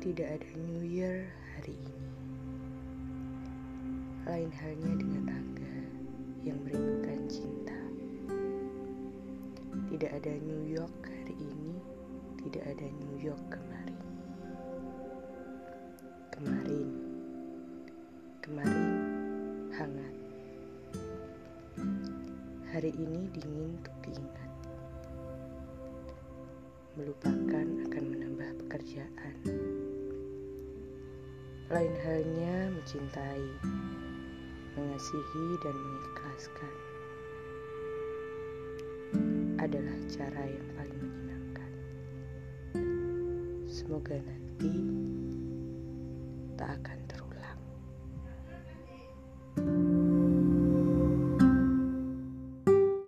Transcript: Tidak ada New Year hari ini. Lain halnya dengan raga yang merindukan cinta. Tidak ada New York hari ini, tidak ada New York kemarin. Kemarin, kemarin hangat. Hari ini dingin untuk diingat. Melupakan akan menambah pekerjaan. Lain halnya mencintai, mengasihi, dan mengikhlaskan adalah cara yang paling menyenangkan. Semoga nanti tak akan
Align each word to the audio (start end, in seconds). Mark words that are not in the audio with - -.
Tidak 0.00 0.24
ada 0.24 0.50
New 0.56 0.80
Year 0.80 1.28
hari 1.52 1.76
ini. 1.76 2.08
Lain 4.24 4.48
halnya 4.48 4.96
dengan 4.96 5.28
raga 5.28 5.76
yang 6.40 6.56
merindukan 6.64 7.20
cinta. 7.28 7.76
Tidak 9.92 10.08
ada 10.08 10.32
New 10.40 10.72
York 10.72 11.04
hari 11.04 11.36
ini, 11.36 11.76
tidak 12.40 12.64
ada 12.64 12.86
New 12.96 13.20
York 13.20 13.44
kemarin. 13.52 14.00
Kemarin, 16.32 16.88
kemarin 18.40 18.88
hangat. 19.76 20.14
Hari 22.72 22.90
ini 22.96 23.28
dingin 23.36 23.76
untuk 23.76 23.96
diingat. 24.00 24.52
Melupakan 26.96 27.66
akan 27.84 28.04
menambah 28.08 28.50
pekerjaan. 28.64 29.59
Lain 31.70 31.94
halnya 32.02 32.66
mencintai, 32.74 33.46
mengasihi, 34.74 35.46
dan 35.62 35.76
mengikhlaskan 35.78 36.74
adalah 39.54 39.94
cara 40.10 40.50
yang 40.50 40.66
paling 40.74 40.98
menyenangkan. 40.98 41.72
Semoga 43.70 44.18
nanti 44.18 44.74
tak 46.58 46.74
akan 46.82 46.99